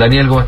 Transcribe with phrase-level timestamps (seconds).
[0.00, 0.46] Daniel, ¿cómo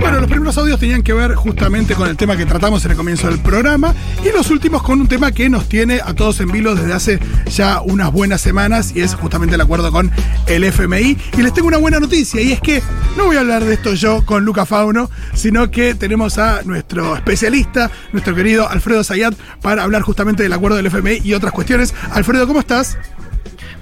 [0.00, 2.96] Bueno, los primeros audios tenían que ver justamente con el tema que tratamos en el
[2.96, 6.50] comienzo del programa y los últimos con un tema que nos tiene a todos en
[6.50, 7.18] vilo desde hace
[7.50, 10.10] ya unas buenas semanas y es justamente el acuerdo con
[10.46, 11.18] el FMI.
[11.36, 12.82] Y les tengo una buena noticia y es que
[13.18, 17.14] no voy a hablar de esto yo con Luca Fauno, sino que tenemos a nuestro
[17.14, 21.94] especialista, nuestro querido Alfredo Zayat, para hablar justamente del acuerdo del FMI y otras cuestiones.
[22.10, 22.96] Alfredo, ¿cómo estás?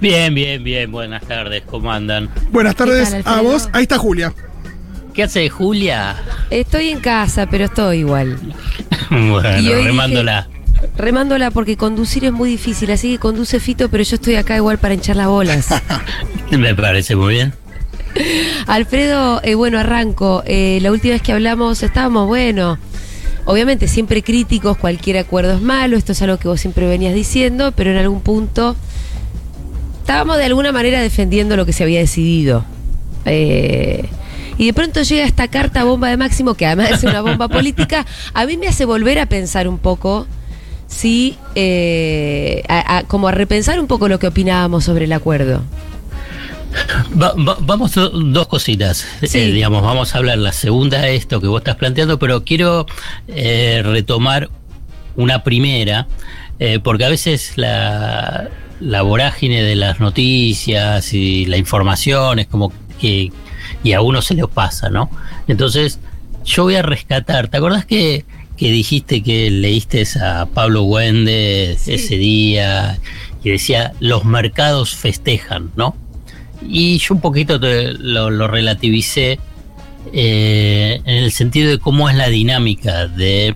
[0.01, 0.91] Bien, bien, bien.
[0.91, 2.29] Buenas tardes, ¿cómo andan?
[2.51, 3.53] Buenas tardes tal, a Alfredo?
[3.53, 3.69] vos.
[3.71, 4.33] Ahí está Julia.
[5.13, 6.15] ¿Qué hace Julia?
[6.49, 8.39] Estoy en casa, pero estoy igual.
[9.09, 10.47] bueno, remándola.
[10.95, 14.77] Remándola porque conducir es muy difícil, así que conduce Fito, pero yo estoy acá igual
[14.77, 15.67] para hinchar las bolas.
[16.51, 17.53] Me parece muy bien.
[18.67, 20.43] Alfredo, eh, bueno, arranco.
[20.45, 22.77] Eh, la última vez que hablamos estábamos, bueno,
[23.45, 27.73] obviamente siempre críticos, cualquier acuerdo es malo, esto es algo que vos siempre venías diciendo,
[27.75, 28.75] pero en algún punto
[29.99, 32.65] estábamos de alguna manera defendiendo lo que se había decidido.
[33.25, 34.09] Eh,
[34.59, 38.05] y de pronto llega esta carta bomba de Máximo, que además es una bomba política,
[38.35, 40.27] a mí me hace volver a pensar un poco,
[40.87, 45.63] sí, eh, a- a- como a repensar un poco lo que opinábamos sobre el acuerdo.
[47.19, 49.05] Va- va- vamos a dos cositas.
[49.25, 49.39] Sí.
[49.39, 52.85] Eh, digamos, vamos a hablar la segunda de esto que vos estás planteando, pero quiero
[53.27, 54.49] eh, retomar
[55.15, 56.07] una primera,
[56.59, 62.71] eh, porque a veces la, la vorágine de las noticias y la información es como
[63.01, 63.31] que
[63.83, 65.09] y a uno se le pasa, ¿no?
[65.47, 65.99] Entonces,
[66.45, 67.47] yo voy a rescatar.
[67.47, 68.25] ¿Te acordás que,
[68.57, 70.83] que dijiste que leíste a Pablo
[71.79, 71.93] Sí.
[71.93, 72.99] ese día
[73.43, 75.95] y decía los mercados festejan, ¿no?
[76.67, 79.39] Y yo un poquito te- lo, lo relativicé
[80.13, 83.55] eh, en el sentido de cómo es la dinámica de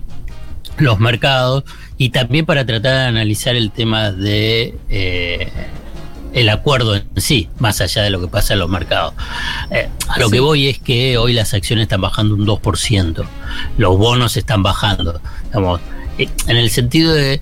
[0.78, 1.64] los mercados
[1.98, 5.48] y también para tratar de analizar el tema de eh,
[6.34, 9.14] el acuerdo en sí, más allá de lo que pasa en los mercados.
[9.70, 10.32] Eh, a lo Sí.
[10.32, 13.24] que voy es que hoy las acciones están bajando un 2%,
[13.78, 15.80] los bonos están bajando, digamos,
[16.18, 17.40] en el sentido de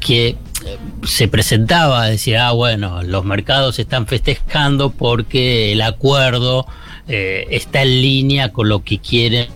[0.00, 0.28] que
[0.66, 6.66] eh, se presentaba, decir, ah, bueno, los mercados están festejando porque el acuerdo
[7.06, 9.48] eh, está en línea con lo que quieren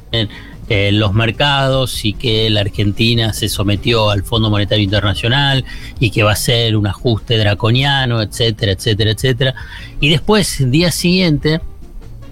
[0.71, 5.65] eh, los mercados y que la Argentina se sometió al Fondo Monetario Internacional
[5.99, 9.55] y que va a ser un ajuste draconiano, etcétera, etcétera, etcétera.
[10.01, 11.61] Y después, día siguiente,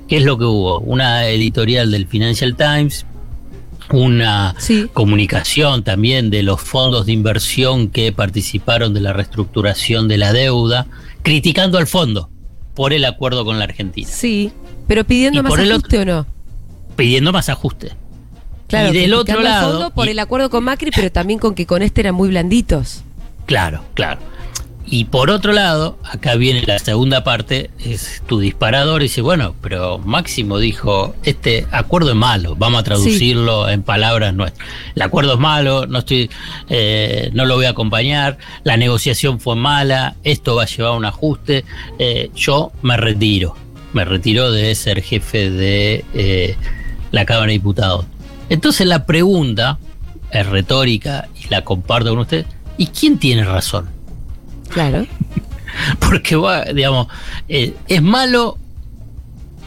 [0.08, 0.80] ¿qué es lo que hubo?
[0.80, 3.06] Una editorial del Financial Times,
[3.92, 4.88] una Sí.
[4.92, 10.86] comunicación también de los fondos de inversión que participaron de la reestructuración de la deuda,
[11.22, 12.28] criticando al fondo
[12.74, 14.50] por el acuerdo con la Argentina, Sí,
[14.88, 16.26] pero pidiendo Y más ajuste o no.
[16.96, 17.92] pidiendo más ajuste.
[18.68, 21.54] Claro, y del otro lado, fondo por y- el acuerdo con Macri, pero también con
[21.54, 23.02] que con este eran muy blanditos.
[23.46, 24.20] Claro, claro.
[24.88, 29.56] Y por otro lado, acá viene la segunda parte, es tu disparador y dice, bueno,
[29.60, 34.64] pero Máximo dijo, este acuerdo es malo, vamos a traducirlo en palabras nuestras.
[34.94, 36.30] El acuerdo es malo, no estoy,
[36.68, 40.96] eh, no lo voy a acompañar, la negociación fue mala, esto va a llevar a
[40.96, 41.64] un ajuste,
[41.98, 43.56] eh, yo me retiro,
[43.92, 46.56] me retiro de ser jefe de eh,
[47.10, 48.06] la Cámara de Diputados.
[48.48, 49.78] Entonces la pregunta
[50.30, 52.46] es retórica y la comparto con usted,
[52.76, 53.88] ¿y quién tiene razón?
[54.68, 55.06] Claro.
[56.00, 57.08] Porque, va, digamos,
[57.48, 58.58] eh, es malo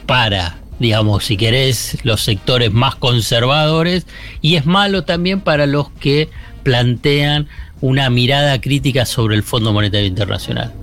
[0.05, 4.05] para, digamos, si querés, los sectores más conservadores
[4.41, 6.29] y es malo también para los que
[6.63, 7.47] plantean
[7.81, 10.73] una mirada crítica sobre el Fondo Monetario Internacional.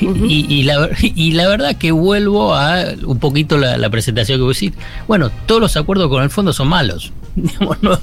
[0.00, 4.58] Y, y la, y la verdad que vuelvo a un poquito la, presentación que vos
[4.58, 4.76] decís.
[5.06, 7.12] Bueno, todos los acuerdos con el fondo son malos.
[7.34, 7.98] Digamos, no,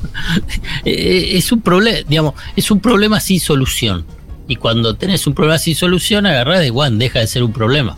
[0.86, 4.06] eh, es un problema, digamos, es un problema sin solución.
[4.48, 7.98] Y cuando tenés un problema sin solución, agarrás de Juan, deja de ser un problema.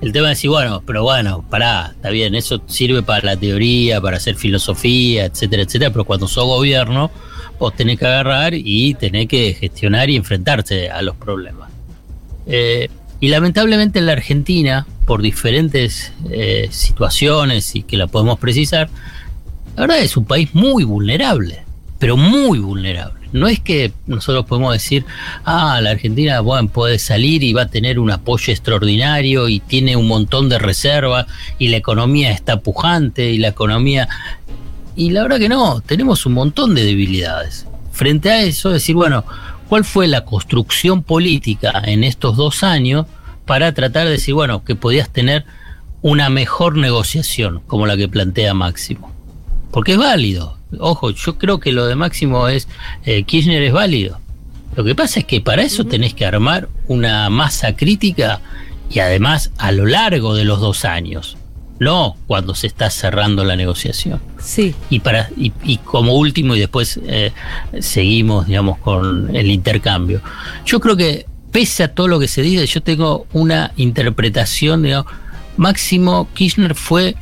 [0.00, 4.00] El tema es decir, bueno, pero bueno, pará, está bien, eso sirve para la teoría,
[4.00, 7.10] para hacer filosofía, etcétera, etcétera, pero cuando sos gobierno,
[7.58, 11.70] vos tenés que agarrar y tenés que gestionar y enfrentarse a los problemas.
[12.46, 12.88] Eh,
[13.20, 18.88] y lamentablemente en la Argentina, por diferentes eh, situaciones y que la podemos precisar,
[19.76, 21.64] la verdad es un país muy vulnerable,
[21.98, 23.20] pero muy vulnerable.
[23.32, 25.04] No es que nosotros podemos decir,
[25.44, 29.96] ah, la Argentina bueno, puede salir y va a tener un apoyo extraordinario y tiene
[29.96, 31.26] un montón de reservas
[31.58, 34.08] y la economía está pujante y la economía...
[34.96, 37.66] Y la verdad que no, tenemos un montón de debilidades.
[37.92, 39.24] Frente a eso, decir, bueno,
[39.70, 43.06] ¿cuál fue la construcción política en estos dos años
[43.46, 45.44] para tratar de decir, bueno, que podías tener
[46.02, 49.12] una mejor negociación como la que plantea Máximo?
[49.70, 50.58] Porque es válido.
[50.80, 52.66] Ojo, yo creo que lo de Máximo es,
[53.04, 54.18] eh, Kirchner es válido.
[54.74, 58.40] Lo que pasa es que para eso tenés que armar una masa crítica
[58.90, 61.36] y además a lo largo de los dos años,
[61.80, 64.20] no cuando se está cerrando la negociación.
[64.38, 64.74] Sí.
[64.90, 67.32] Y, para, y, como último, y después eh,
[67.80, 70.20] seguimos, digamos, con el intercambio.
[70.66, 75.10] Yo creo que, pese a todo lo que se dice, yo tengo una interpretación, digamos,
[75.56, 77.16] Máximo Kirchner fue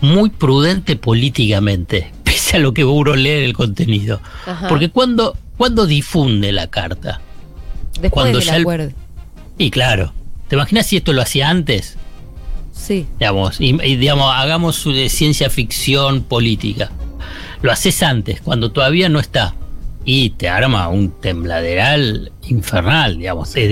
[0.00, 4.20] muy prudente políticamente, pese a lo que uno lee el contenido.
[4.68, 7.20] Porque cuando, cuando difunde la carta,
[8.00, 8.92] Después cuando del acuerdo.
[9.58, 10.12] y claro,
[10.46, 11.97] ¿te imaginas si esto lo hacía antes?
[12.78, 13.06] Sí.
[13.18, 16.90] Digamos, y, digamos, hagamos de ciencia ficción política.
[17.60, 19.54] Lo haces antes, cuando todavía no está.
[20.04, 23.68] Y te arma un tembladeral infernal, digamos, te,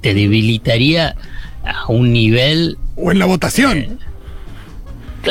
[0.00, 1.14] te debilitaría
[1.64, 2.78] a un nivel.
[2.96, 3.98] O en la votación.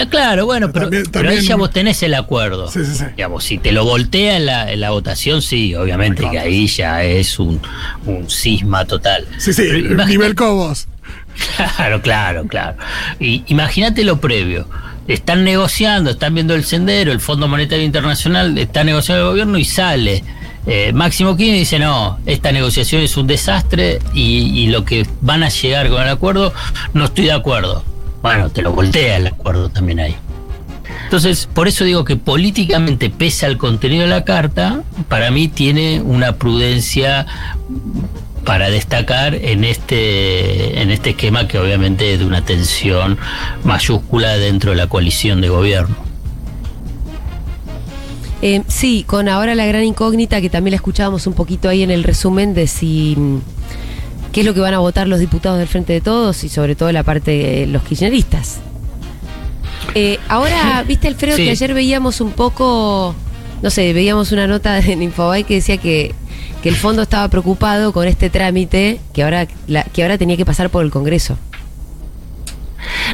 [0.09, 0.89] Claro, bueno, pero,
[1.29, 2.69] ahí ya vos tenés el acuerdo.
[2.69, 3.05] Sí, sí, sí.
[3.15, 7.03] Digamos, si te lo voltea en la, en la votación, sí, obviamente que ahí ya
[7.03, 7.61] es un,
[8.05, 9.25] un cisma total.
[9.37, 9.63] Sí, sí,
[10.07, 10.87] nivel Cobos.
[11.55, 12.77] Claro, claro, claro.
[13.19, 14.67] Imagínate lo previo.
[15.07, 19.65] Están negociando, están viendo el sendero, el Fondo Monetario Internacional está negociando el gobierno y
[19.65, 20.23] sale.
[20.65, 25.43] Eh, Máximo Kirchner dice, no, esta negociación es un desastre y, y, lo que van
[25.43, 26.53] a llegar con el acuerdo,
[26.93, 27.83] no estoy de acuerdo.
[28.23, 30.15] Bueno, te lo voltea el acuerdo también ahí.
[31.03, 36.01] Entonces, por eso digo que políticamente, pese al contenido de la carta, para mí tiene
[36.01, 37.27] una prudencia
[38.45, 43.17] para destacar en este, en este esquema que obviamente es de una tensión
[43.63, 45.95] mayúscula dentro de la coalición de gobierno.
[48.41, 51.89] Eh, sí, con ahora la gran incógnita que también la escuchábamos un poquito ahí en
[51.89, 53.17] el resumen de si
[54.31, 56.75] qué es lo que van a votar los diputados del Frente de Todos y sobre
[56.75, 58.59] todo la parte de los kirchneristas.
[59.95, 63.15] Eh, ahora, viste Alfredo que ayer veíamos un poco,
[63.63, 66.13] no sé, veíamos una nota en Infobay que decía que
[66.65, 70.71] que el fondo estaba preocupado con este trámite que ahora, que ahora tenía que pasar
[70.71, 71.37] por el Congreso.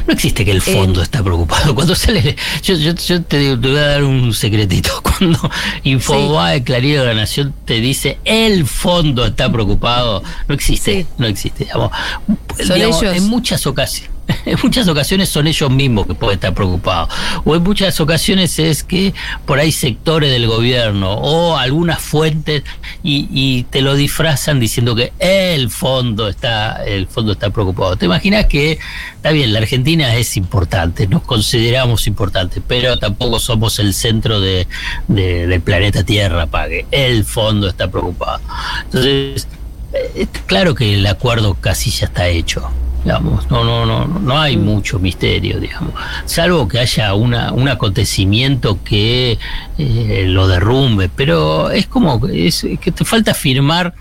[0.06, 1.74] No existe que el eh, fondo está preocupado.
[1.74, 5.02] Cuando sale, yo, yo, yo te, voy a dar un secretito.
[5.02, 5.50] Cuando
[5.84, 6.64] Infobae, sí.
[6.64, 11.68] Clarín de la Nación te dice el fondo está preocupado, no existe, no existe.
[11.68, 13.02] Son ellos.
[13.02, 14.11] En muchas ocasiones
[14.46, 17.12] en muchas ocasiones son ellos mismos que pueden estar preocupados.
[17.44, 19.14] O en muchas ocasiones es que
[19.46, 22.62] por ahí sectores del gobierno o algunas fuentes
[23.02, 27.96] y, te lo disfrazan diciendo que el fondo está, el fondo está preocupado.
[27.96, 28.78] ¿Te imaginas que
[29.16, 34.66] está bien, la Argentina es importante, nos consideramos importantes, pero tampoco somos el centro de,
[35.08, 38.40] del planeta Tierra para que el fondo está preocupado.
[38.84, 39.46] Entonces,
[39.92, 42.70] eh, claro que el acuerdo casi ya está hecho
[43.04, 44.64] digamos, no, no, no, no hay mm.
[44.64, 45.94] mucho misterio, digamos,
[46.24, 49.38] salvo que haya una, un acontecimiento que
[49.78, 53.94] eh, lo derrumbe, pero es como es que te falta firmar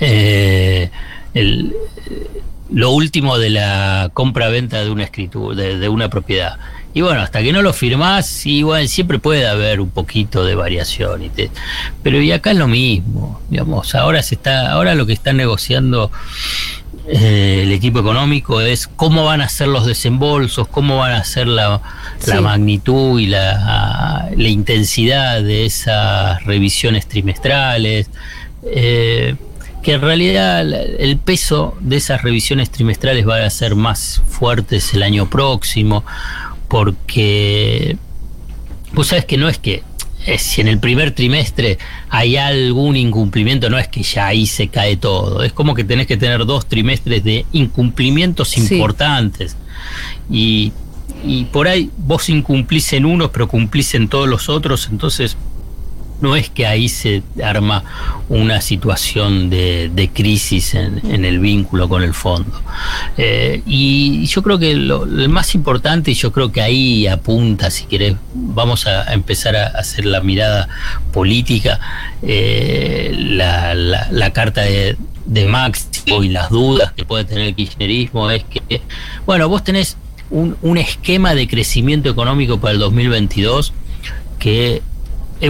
[0.00, 0.90] eh,
[1.34, 1.74] el,
[2.72, 6.58] lo último de la compra-venta de una escritura, de, una propiedad.
[6.94, 11.22] Y bueno, hasta que no lo firmás, igual siempre puede haber un poquito de variación.
[11.24, 11.30] Y
[12.02, 16.10] pero y acá es lo mismo, digamos, ahora se está, ahora lo que están negociando
[17.08, 21.48] eh, el equipo económico es cómo van a ser los desembolsos, cómo van a ser
[21.48, 21.80] la,
[22.40, 28.08] magnitud y la, intensidad de esas revisiones trimestrales.
[28.64, 29.34] Eh,
[29.82, 35.02] que en realidad el peso de esas revisiones trimestrales va a ser más fuertes el
[35.02, 36.04] año próximo,
[36.68, 37.96] porque
[38.92, 39.82] vos sabes que no es que
[40.38, 44.96] si en el primer trimestre hay algún incumplimiento, no es que ya ahí se cae
[44.96, 45.42] todo.
[45.42, 49.56] Es como que tenés que tener dos trimestres de incumplimientos importantes.
[50.30, 50.72] Y,
[51.24, 55.36] y por ahí vos incumplís en unos, pero cumplís en todos los otros, entonces
[56.22, 57.84] no es que ahí se arma
[58.28, 62.62] una situación de, crisis en, el vínculo con el fondo.
[63.18, 67.84] Eh, y yo creo que lo, más importante, y yo creo que ahí apunta, si
[67.84, 70.68] querés, vamos a, empezar a hacer la mirada
[71.12, 71.80] política,
[72.22, 78.44] eh, la, carta de, de Máximo y las dudas que puede tener el kirchnerismo es
[78.44, 78.80] que,
[79.26, 79.96] bueno, vos tenés
[80.30, 83.72] un, un esquema de crecimiento económico para el 2022
[84.38, 84.82] que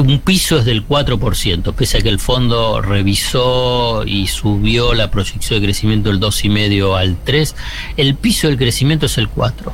[0.01, 5.61] un piso es del 4%, pese a que el fondo revisó y subió la proyección
[5.61, 7.55] de crecimiento del 2,5 al 3,
[7.97, 9.73] el piso del crecimiento es el 4.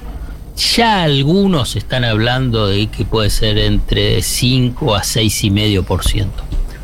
[0.74, 6.26] Ya algunos están hablando de que puede ser entre 5 a 6,5%.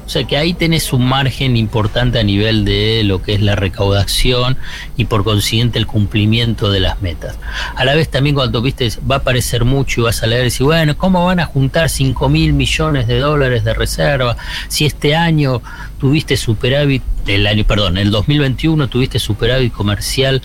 [0.06, 3.56] O sea que ahí tenés un margen importante a nivel de lo que es la
[3.56, 4.58] recaudación
[4.96, 7.38] y por consiguiente el cumplimiento de las metas.
[7.74, 10.44] A la vez también cuando viste va a parecer mucho y vas a leer y
[10.44, 14.36] decir, bueno, ¿cómo van a juntar 5 mil millones de dólares de reserva
[14.68, 15.62] si este año
[15.98, 20.42] tuviste superávit, el año, perdón, el 2021 tuviste superávit comercial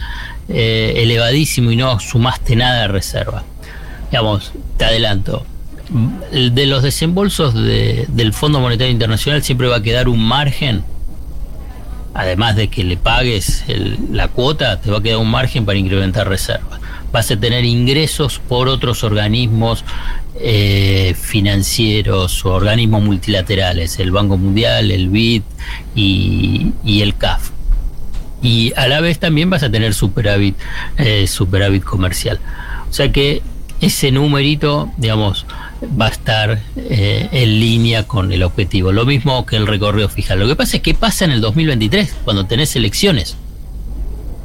[0.47, 3.43] eh, elevadísimo y no sumaste nada de reserva?
[4.09, 5.45] Digamos, te adelanto,
[6.31, 10.83] de los desembolsos del Fondo Monetario Internacional siempre va a quedar un margen,
[12.13, 13.63] además de que le pagues
[14.11, 16.79] la cuota, te va a quedar un margen para incrementar reservas.
[17.11, 19.83] Vas a tener ingresos por otros organismos
[20.35, 25.41] eh, financieros o organismos multilaterales, el Banco Mundial, el BID
[25.95, 27.49] y, el CAF.
[28.43, 30.55] Y a la vez también vas a tener superávit,
[30.97, 32.39] eh, superávit comercial.
[32.89, 33.41] O sea que
[33.81, 35.45] ese numerito, digamos,
[35.99, 38.91] va a estar eh, en línea con el objetivo.
[38.91, 40.41] Lo mismo que el recorrido fijado.
[40.41, 43.37] Lo que pasa es que pasa en el 2023, cuando tenés elecciones,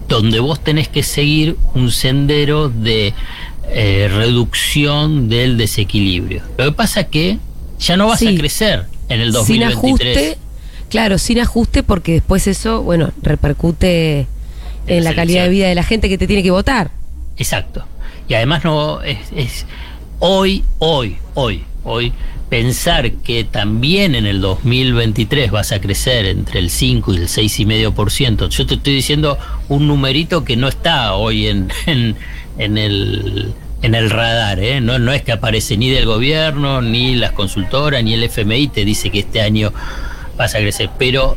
[0.08, 3.14] donde vos tenés que seguir un sendero de
[3.68, 6.42] eh, reducción del desequilibrio.
[6.58, 7.38] Lo que pasa es que
[7.78, 9.46] ya no vas a crecer en el 2023.
[9.46, 10.38] Sin ajuste,
[10.88, 14.26] claro, sin ajuste, porque después eso, bueno, repercute
[14.86, 16.90] en, la calidad de vida de la gente que te tiene que votar.
[17.36, 17.84] Exacto.
[18.28, 19.66] Y además no es
[20.18, 22.12] hoy, hoy, hoy, hoy,
[22.49, 28.49] pensar que también en el 2023 vas a crecer entre el 5 y el 6,5%,
[28.49, 33.52] yo te estoy diciendo un numerito que no está hoy en, en, el
[33.83, 34.80] en el radar, ¿eh?
[34.80, 38.85] no, no es que aparece ni del gobierno, ni las consultoras, ni el FMI te
[38.85, 39.73] dice que este año
[40.38, 41.37] vas a crecer, pero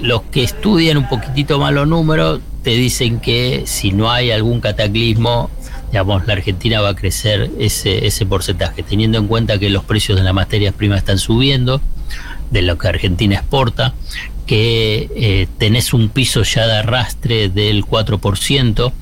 [0.00, 4.60] los que estudian un poquitito más los números te dicen que si no hay algún
[4.60, 5.50] cataclismo
[5.92, 10.24] digamos, la Argentina va a crecer ese, porcentaje, teniendo en cuenta que los precios de
[10.24, 11.82] las materias primas están subiendo,
[12.50, 13.92] de lo que Argentina exporta,
[14.46, 18.92] que eh, tenés un piso ya de arrastre del 4%,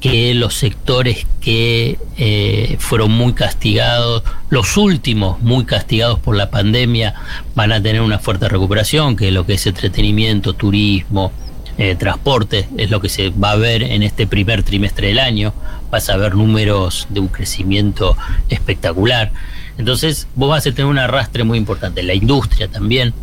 [0.00, 7.14] que los sectores que eh, fueron muy castigados, los últimos muy castigados por la pandemia,
[7.54, 11.32] van a tener una fuerte recuperación, que es lo que es entretenimiento, turismo,
[11.76, 15.52] eh, transporte, es lo que se va a ver en este primer trimestre del año,
[15.94, 18.16] vas a ver números de un crecimiento
[18.48, 19.30] espectacular.
[19.78, 23.14] Entonces vos vas a tener un arrastre muy importante, la industria también.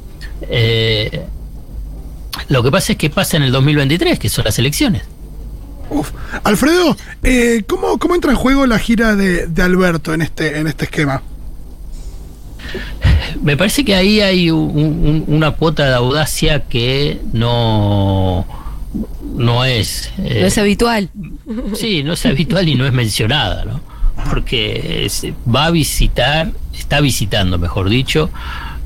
[0.43, 1.25] Eh,
[2.47, 5.03] lo que pasa es que pasa en el 2023, que son las elecciones.
[5.89, 6.11] Uf.
[6.45, 11.21] Alfredo, eh, ¿cómo, entra en juego la gira de, Alberto en este, en este esquema?
[13.43, 18.45] Me parece que ahí hay una cuota de audacia que no,
[19.35, 20.11] no es...
[20.17, 21.09] no es eh, habitual.
[21.75, 23.81] Sí, no es habitual y no es mencionada, ¿no?
[24.29, 25.09] Porque
[25.53, 28.29] va a visitar, está visitando, mejor dicho,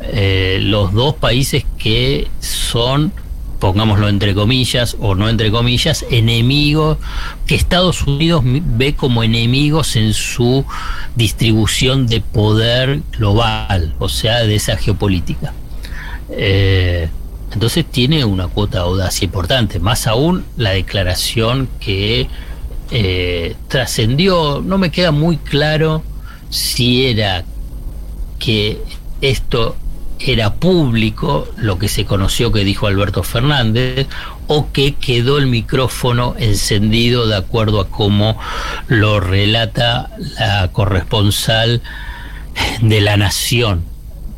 [0.01, 3.11] eh, los dos países que son
[3.59, 6.97] pongámoslo entre comillas o no entre comillas, enemigos
[7.47, 10.65] que Estados Unidos ve como enemigos en su
[11.15, 15.53] distribución de poder global, o sea, de esa geopolítica.
[16.29, 17.09] Eh,
[17.53, 22.27] entonces tiene una cuota de audacia importante, más aún la declaración que
[22.91, 26.03] eh, trascendió, no me queda muy claro
[26.49, 27.43] si era
[28.39, 28.81] que
[29.21, 29.75] esto
[30.19, 34.07] era público lo que se conoció que dijo Alberto Fernández
[34.47, 38.37] o que quedó el micrófono encendido de acuerdo a cómo
[38.87, 41.81] lo relata la corresponsal
[42.81, 43.83] de la Nación,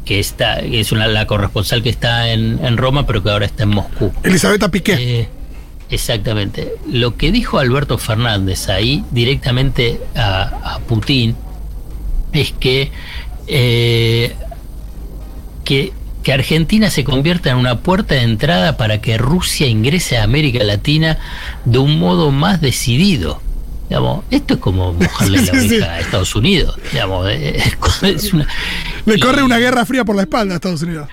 [0.07, 3.69] que está, es una, la corresponsal que está en, Roma, pero que ahora está en
[3.69, 4.13] Moscú.
[4.23, 4.93] Elisabetta Piqué.
[4.93, 5.29] Eh,
[5.89, 6.75] exactamente.
[6.89, 11.35] Lo que dijo Alberto Fernández ahí directamente a, Putin
[12.31, 12.89] es que
[13.47, 14.33] eh,
[15.65, 15.91] que,
[16.33, 21.17] Argentina se convierta en una puerta de entrada para que Rusia ingrese a América Latina
[21.63, 23.41] de un modo más decidido.
[23.87, 26.77] Digamos, esto es como mojarle la oreja a Estados Unidos.
[26.91, 27.29] Digamos,
[28.01, 28.45] es una,
[29.07, 31.07] Le corre una guerra fría por la espalda a Estados Unidos.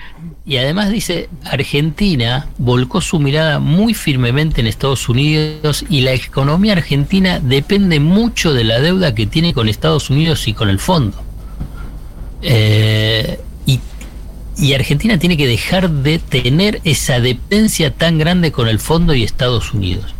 [0.45, 6.73] Y además dice, Argentina volcó su mirada muy firmemente en Estados Unidos y la economía
[6.73, 11.23] argentina depende mucho de la deuda que tiene con Estados Unidos y con el fondo.
[12.41, 13.39] Eh,
[14.57, 19.23] y Argentina tiene que dejar de tener esa dependencia tan grande con el fondo y
[19.23, 20.13] Estados Unidos.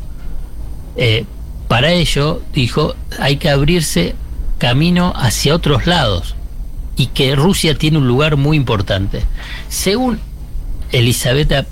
[0.96, 1.26] Eh,
[1.68, 4.16] para ello, dijo, hay que abrirse
[4.60, 6.36] camino hacia otros lados
[6.96, 9.24] y que Rusia tiene un lugar muy importante.
[9.70, 10.20] Según
[10.92, 11.66] Elisabetta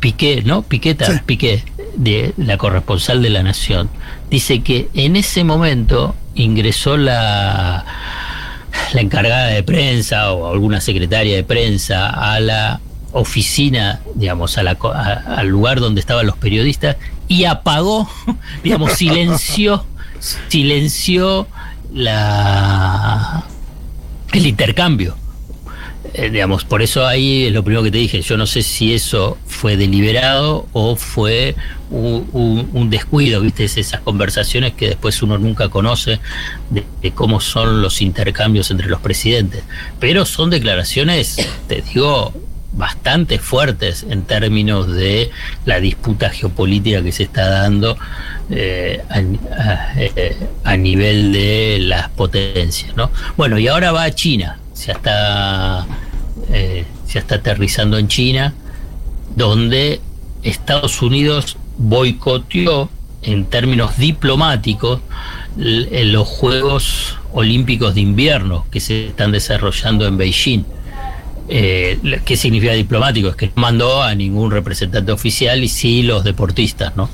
[0.00, 0.62] Piqué, ¿no?
[0.62, 1.64] Piqueta, Piqué,
[1.96, 3.90] de la corresponsal de la Nación,
[4.30, 7.84] dice que en ese momento ingresó la
[8.92, 12.80] la encargada de prensa o alguna secretaria de prensa a la
[13.12, 16.96] oficina, digamos, a la, a, al lugar donde estaban los periodistas
[17.28, 18.08] y apagó,
[18.64, 19.84] digamos, silenció,
[20.48, 21.46] silenció
[21.92, 23.44] la
[24.38, 25.16] el intercambio.
[26.12, 28.20] Eh, digamos, por eso ahí es lo primero que te dije.
[28.20, 31.56] Yo no sé si eso fue deliberado o fue
[31.90, 33.64] un, descuido, ¿viste?
[33.64, 36.20] Esas conversaciones que después uno nunca conoce
[36.70, 39.64] de, cómo son los intercambios entre los presidentes.
[39.98, 41.36] Pero son declaraciones,
[41.68, 42.32] te digo,
[42.76, 45.30] bastante fuertes en términos de
[45.64, 47.96] la disputa geopolítica que se está dando
[48.50, 49.02] eh,
[49.96, 52.96] eh, a, nivel de las potencias.
[52.96, 53.10] ¿no?
[53.36, 55.86] Bueno, y ahora va a China, se está,
[56.50, 58.54] eh, se está aterrizando en China,
[59.36, 60.00] donde
[60.42, 62.90] Estados Unidos boicoteó
[63.22, 65.00] en términos diplomáticos
[65.56, 70.64] los Juegos Olímpicos de Invierno que se están desarrollando en Beijing.
[71.48, 73.28] Eh, ¿Qué significa diplomático?
[73.28, 77.10] Es que no mandó a ningún representante oficial y sí los deportistas, ¿no?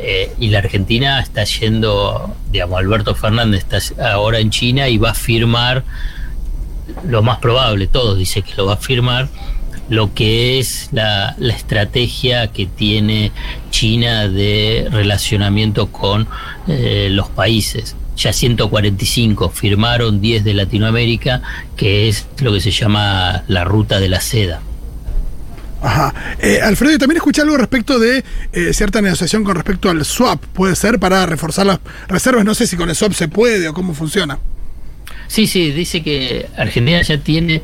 [0.00, 5.10] Eh, y la Argentina está yendo, digamos, Alberto Fernández está ahora en China y va
[5.10, 5.84] a firmar,
[7.04, 9.28] lo más probable, todos dice que lo va a firmar,
[9.88, 13.32] lo que es la, la estrategia que tiene
[13.70, 16.28] China de relacionamiento con
[16.68, 21.40] eh, los países ya 145, firmaron 10 de Latinoamérica,
[21.76, 24.60] que es lo que se llama la ruta de la seda.
[25.80, 26.12] Ajá.
[26.40, 30.74] Eh, Alfredo, también escuché algo respecto de eh, cierta negociación con respecto al swap, puede
[30.74, 33.94] ser para reforzar las reservas, no sé si con el swap se puede o cómo
[33.94, 34.38] funciona.
[35.28, 37.62] Sí, sí, dice que Argentina ya tiene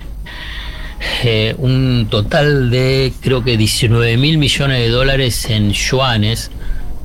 [1.25, 6.53] eh, un total de creo que 19 mil millones de dólares en yuanes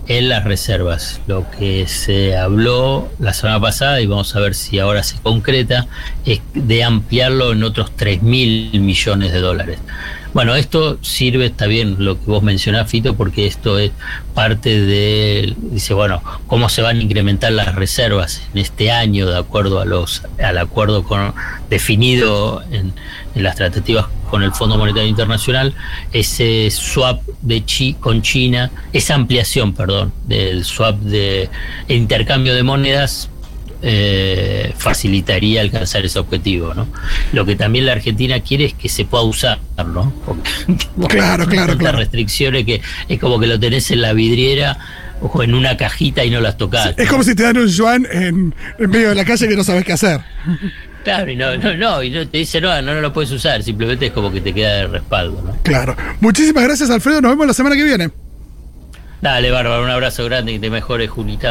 [0.09, 1.21] en las reservas.
[1.27, 5.87] Lo que se habló la semana pasada, y vamos a ver si ahora se concreta,
[6.25, 9.79] es de ampliarlo en otros 3 mil millones de dólares.
[10.31, 13.91] Bueno, esto sirve, está bien lo que vos mencionás, Fito, porque esto es
[14.35, 19.39] parte de, dice, bueno, cómo se van a incrementar las reservas en este año de
[19.39, 21.33] acuerdo a los, al acuerdo con,
[21.71, 22.93] definido en,
[23.33, 25.73] en las tratativas con el Fondo Monetario Internacional,
[26.13, 31.49] ese swap de chi, con China, esa ampliación, perdón, del swap de
[31.87, 33.29] intercambio de monedas
[33.81, 36.87] eh, facilitaría alcanzar ese objetivo, ¿no?
[37.31, 40.13] Lo que también la Argentina quiere es que se pueda usar, ¿no?
[40.25, 41.97] Porque, claro, claro, claro.
[41.97, 44.77] restricciones que es como que lo tenés en la vidriera
[45.21, 46.87] o en una cajita y no las tocás.
[46.87, 47.11] Sí, es ¿no?
[47.11, 49.85] como si te dan un yuan en, en, medio de la calle que no sabes
[49.85, 50.21] qué hacer.
[51.03, 53.63] Claro, y no, no, no, y no te dice no, no, no lo puedes usar,
[53.63, 55.57] simplemente es como que te queda de respaldo, ¿no?
[55.63, 55.95] Claro.
[56.19, 57.21] Muchísimas gracias, Alfredo.
[57.21, 58.09] Nos vemos la semana que viene.
[59.21, 61.47] Dale, Bárbara, un abrazo grande y que te mejores, Julita.